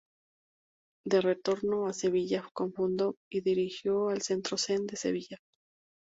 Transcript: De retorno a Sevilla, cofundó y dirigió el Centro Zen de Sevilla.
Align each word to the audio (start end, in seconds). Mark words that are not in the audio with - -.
De 1.05 1.21
retorno 1.21 1.85
a 1.85 1.93
Sevilla, 1.93 2.49
cofundó 2.53 3.17
y 3.31 3.41
dirigió 3.41 4.09
el 4.09 4.23
Centro 4.23 4.57
Zen 4.57 4.87
de 4.87 4.95
Sevilla. 4.95 5.37